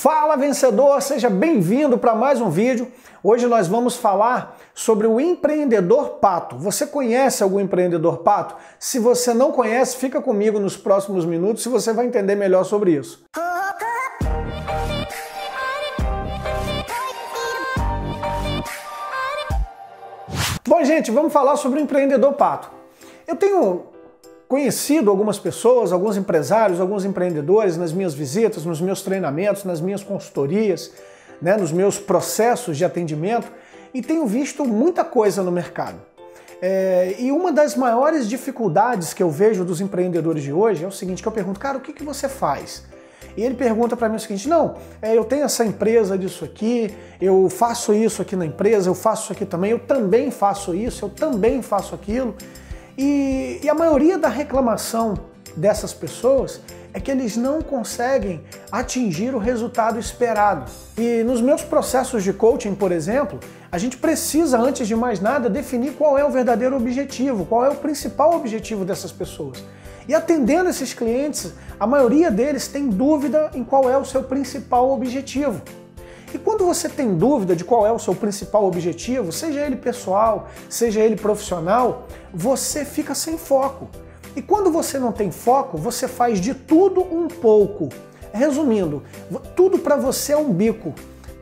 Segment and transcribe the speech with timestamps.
[0.00, 2.90] Fala vencedor, seja bem-vindo para mais um vídeo.
[3.22, 6.56] Hoje nós vamos falar sobre o empreendedor pato.
[6.56, 8.56] Você conhece algum empreendedor pato?
[8.78, 12.92] Se você não conhece, fica comigo nos próximos minutos e você vai entender melhor sobre
[12.92, 13.24] isso.
[20.66, 22.70] Bom, gente, vamos falar sobre o empreendedor pato.
[23.28, 23.84] Eu tenho
[24.50, 30.02] conhecido algumas pessoas, alguns empresários, alguns empreendedores nas minhas visitas, nos meus treinamentos, nas minhas
[30.02, 30.90] consultorias,
[31.40, 33.46] né, nos meus processos de atendimento
[33.94, 36.00] e tenho visto muita coisa no mercado.
[36.60, 40.90] É, e uma das maiores dificuldades que eu vejo dos empreendedores de hoje é o
[40.90, 42.82] seguinte, que eu pergunto, cara, o que, que você faz?
[43.36, 46.92] E ele pergunta para mim o seguinte: não, é, eu tenho essa empresa disso aqui,
[47.20, 51.04] eu faço isso aqui na empresa, eu faço isso aqui também, eu também faço isso,
[51.04, 52.34] eu também faço aquilo.
[52.96, 55.14] E, e a maioria da reclamação
[55.56, 56.60] dessas pessoas
[56.92, 58.40] é que eles não conseguem
[58.70, 60.70] atingir o resultado esperado.
[60.98, 63.38] E nos meus processos de coaching, por exemplo,
[63.70, 67.68] a gente precisa, antes de mais nada, definir qual é o verdadeiro objetivo, qual é
[67.68, 69.62] o principal objetivo dessas pessoas.
[70.08, 74.90] E atendendo esses clientes, a maioria deles tem dúvida em qual é o seu principal
[74.90, 75.62] objetivo.
[76.32, 80.48] E quando você tem dúvida de qual é o seu principal objetivo, seja ele pessoal,
[80.68, 83.88] seja ele profissional, você fica sem foco.
[84.36, 87.88] E quando você não tem foco, você faz de tudo um pouco.
[88.32, 89.02] Resumindo,
[89.56, 90.94] tudo para você é um bico.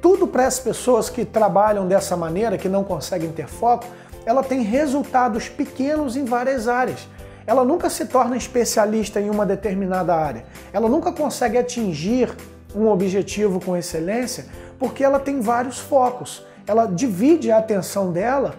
[0.00, 3.86] Tudo para as pessoas que trabalham dessa maneira, que não conseguem ter foco,
[4.24, 7.08] ela tem resultados pequenos em várias áreas.
[7.44, 10.44] Ela nunca se torna especialista em uma determinada área.
[10.72, 12.34] Ela nunca consegue atingir
[12.74, 14.46] um objetivo com excelência
[14.78, 16.44] porque ela tem vários focos.
[16.66, 18.54] Ela divide a atenção dela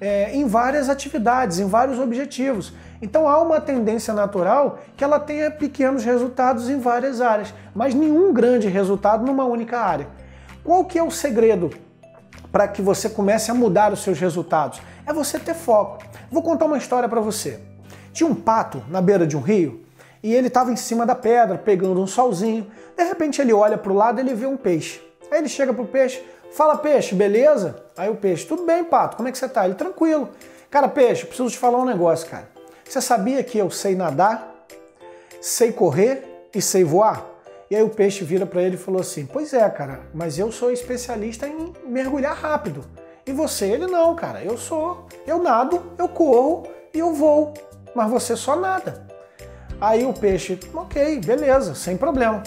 [0.00, 2.72] é, em várias atividades, em vários objetivos.
[3.00, 8.32] Então há uma tendência natural que ela tenha pequenos resultados em várias áreas, mas nenhum
[8.32, 10.08] grande resultado numa única área.
[10.64, 11.70] Qual que é o segredo
[12.50, 14.80] para que você comece a mudar os seus resultados?
[15.06, 16.04] É você ter foco.
[16.30, 17.60] Vou contar uma história para você.
[18.12, 19.82] Tinha um pato na beira de um rio
[20.22, 22.66] e ele estava em cima da pedra, pegando um solzinho.
[22.96, 25.00] De repente ele olha para o lado e ele vê um peixe.
[25.32, 27.82] Aí ele chega pro peixe, fala peixe, beleza?
[27.96, 29.64] Aí o peixe, tudo bem, pato, como é que você tá?
[29.64, 30.28] Ele, tranquilo.
[30.70, 32.46] Cara, peixe, preciso te falar um negócio, cara.
[32.84, 34.66] Você sabia que eu sei nadar,
[35.40, 37.24] sei correr e sei voar?
[37.70, 40.52] E aí o peixe vira para ele e falou assim: Pois é, cara, mas eu
[40.52, 42.84] sou especialista em mergulhar rápido.
[43.26, 44.44] E você, ele não, cara.
[44.44, 47.54] Eu sou, eu nado, eu corro e eu vou.
[47.94, 49.06] Mas você só nada.
[49.80, 52.42] Aí o peixe, ok, beleza, sem problema.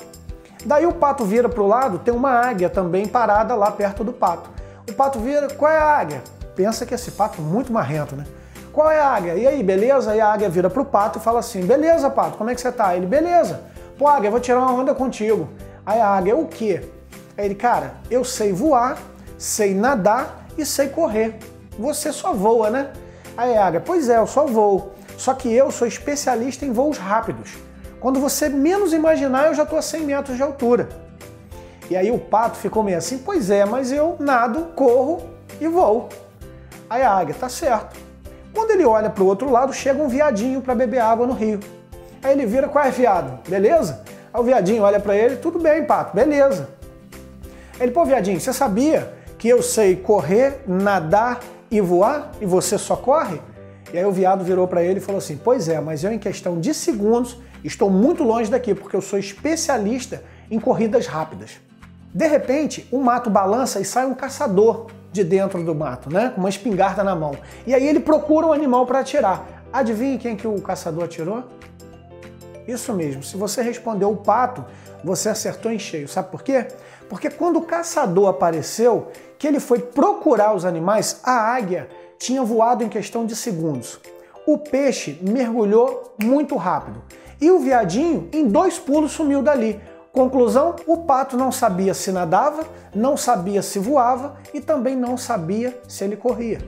[0.66, 4.12] Daí o pato vira para o lado, tem uma águia também parada lá perto do
[4.12, 4.50] pato.
[4.90, 6.24] O pato vira, qual é a águia?
[6.56, 8.26] Pensa que esse pato é muito marrento, né?
[8.74, 9.36] Qual é a águia?
[9.36, 10.12] E aí, beleza?
[10.12, 12.72] Aí a águia vira pro pato e fala assim: beleza, pato, como é que você
[12.72, 12.96] tá?
[12.96, 13.62] Ele, beleza.
[13.98, 15.48] Pô, águia, vou tirar uma onda contigo.
[15.86, 16.90] Aí a águia, o quê?
[17.38, 18.98] Aí ele, cara, eu sei voar,
[19.38, 21.38] sei nadar e sei correr.
[21.78, 22.90] Você só voa, né?
[23.38, 24.94] Aí a águia, pois é, eu só voo.
[25.16, 27.54] Só que eu sou especialista em voos rápidos.
[28.06, 30.90] Quando você menos imaginar, eu já estou a 100 metros de altura.
[31.90, 35.24] E aí o pato ficou meio assim, pois é, mas eu nado, corro
[35.60, 36.10] e vou.
[36.88, 38.00] Aí a águia, tá certo.
[38.54, 41.60] Quando ele olha para o outro lado, chega um viadinho para beber água no rio.
[42.22, 43.40] Aí ele vira, qual é viado?
[43.50, 44.04] Beleza?
[44.32, 46.70] Aí o viadinho olha para ele, tudo bem, pato, beleza.
[47.80, 51.40] Ele, pô, viadinho, você sabia que eu sei correr, nadar
[51.72, 53.42] e voar e você só corre?
[53.92, 56.20] E aí o viado virou para ele e falou assim: Pois é, mas eu, em
[56.20, 57.38] questão de segundos,
[57.68, 61.60] estou muito longe daqui, porque eu sou especialista em corridas rápidas.
[62.14, 66.32] De repente, o mato balança e sai um caçador de dentro do mato, né?
[66.34, 67.38] Com uma espingarda na mão.
[67.66, 69.64] E aí ele procura um animal para atirar.
[69.72, 71.44] Adivinha quem que o caçador atirou?
[72.68, 74.66] Isso mesmo, se você respondeu o pato,
[75.04, 76.08] você acertou em cheio.
[76.08, 76.68] Sabe por quê?
[77.10, 81.88] Porque quando o caçador apareceu, que ele foi procurar os animais, a águia
[82.18, 84.00] tinha voado em questão de segundos.
[84.48, 87.02] O peixe mergulhou muito rápido
[87.40, 89.80] e o viadinho, em dois pulos, sumiu dali.
[90.12, 92.64] Conclusão: o pato não sabia se nadava,
[92.94, 96.60] não sabia se voava e também não sabia se ele corria.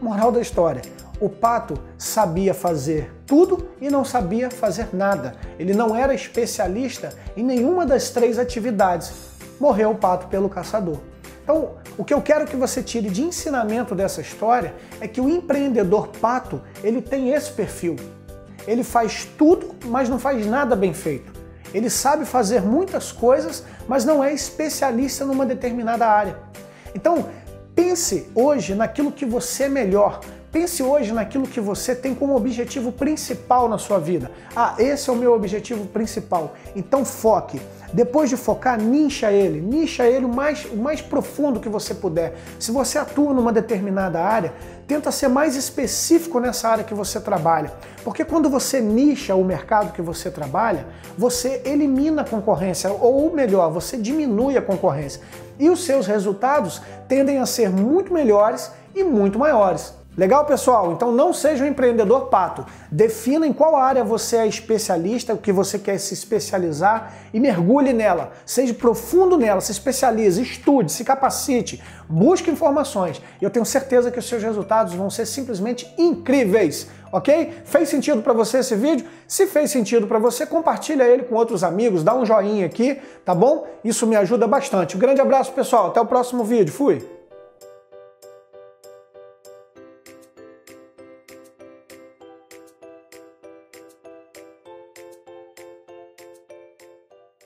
[0.00, 0.82] Moral da história:
[1.20, 5.34] o pato sabia fazer tudo e não sabia fazer nada.
[5.58, 9.12] Ele não era especialista em nenhuma das três atividades.
[9.58, 10.98] Morreu o pato pelo caçador.
[11.42, 15.28] Então, o que eu quero que você tire de ensinamento dessa história é que o
[15.28, 17.96] empreendedor pato, ele tem esse perfil.
[18.66, 21.32] Ele faz tudo, mas não faz nada bem feito.
[21.72, 26.38] Ele sabe fazer muitas coisas, mas não é especialista numa determinada área.
[26.94, 27.28] Então,
[27.74, 30.20] pense hoje naquilo que você é melhor.
[30.50, 34.30] Pense hoje naquilo que você tem como objetivo principal na sua vida.
[34.54, 36.54] Ah, esse é o meu objetivo principal.
[36.74, 37.60] Então foque.
[37.92, 39.60] Depois de focar, nicha ele.
[39.60, 42.36] Nicha ele o mais, o mais profundo que você puder.
[42.58, 44.52] Se você atua numa determinada área,
[44.86, 47.72] tenta ser mais específico nessa área que você trabalha.
[48.04, 53.70] Porque quando você nicha o mercado que você trabalha, você elimina a concorrência, ou melhor,
[53.70, 55.20] você diminui a concorrência.
[55.58, 59.95] E os seus resultados tendem a ser muito melhores e muito maiores.
[60.16, 60.92] Legal, pessoal?
[60.92, 62.64] Então não seja um empreendedor pato.
[62.90, 67.92] Defina em qual área você é especialista, o que você quer se especializar e mergulhe
[67.92, 68.32] nela.
[68.46, 73.20] Seja profundo nela, se especialize, estude, se capacite, busque informações.
[73.42, 76.88] Eu tenho certeza que os seus resultados vão ser simplesmente incríveis.
[77.12, 77.62] Ok?
[77.66, 79.06] Fez sentido para você esse vídeo?
[79.28, 83.34] Se fez sentido para você, compartilha ele com outros amigos, dá um joinha aqui, tá
[83.34, 83.66] bom?
[83.84, 84.96] Isso me ajuda bastante.
[84.96, 85.88] Um grande abraço, pessoal.
[85.88, 86.72] Até o próximo vídeo.
[86.72, 87.15] Fui!